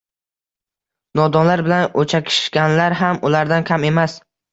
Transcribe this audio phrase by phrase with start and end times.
[1.19, 4.17] Nodonlar bilan o’chakishganlar ham ulardan kam emas…